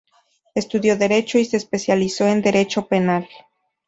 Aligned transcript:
Estudió 0.55 0.95
Derecho 0.97 1.37
y 1.37 1.45
se 1.45 1.57
especializó 1.57 2.25
en 2.25 2.41
Derecho 2.41 2.87
Penal. 2.87 3.29